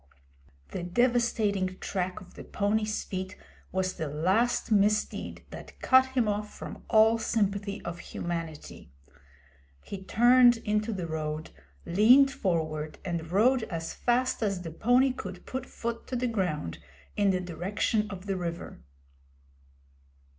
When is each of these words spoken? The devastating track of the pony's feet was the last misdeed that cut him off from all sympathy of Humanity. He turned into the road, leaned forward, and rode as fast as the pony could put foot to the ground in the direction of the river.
The 0.69 0.81
devastating 0.81 1.77
track 1.77 2.19
of 2.21 2.33
the 2.33 2.43
pony's 2.43 3.03
feet 3.03 3.37
was 3.71 3.93
the 3.93 4.07
last 4.07 4.71
misdeed 4.71 5.43
that 5.51 5.79
cut 5.79 6.07
him 6.15 6.27
off 6.27 6.51
from 6.57 6.83
all 6.89 7.19
sympathy 7.19 7.83
of 7.85 7.99
Humanity. 7.99 8.89
He 9.83 10.03
turned 10.03 10.57
into 10.57 10.91
the 10.91 11.05
road, 11.05 11.51
leaned 11.85 12.31
forward, 12.31 12.97
and 13.05 13.31
rode 13.31 13.61
as 13.65 13.93
fast 13.93 14.41
as 14.41 14.63
the 14.63 14.71
pony 14.71 15.13
could 15.13 15.45
put 15.45 15.67
foot 15.67 16.07
to 16.07 16.15
the 16.15 16.25
ground 16.25 16.79
in 17.15 17.29
the 17.29 17.39
direction 17.39 18.09
of 18.09 18.25
the 18.25 18.37
river. 18.37 18.81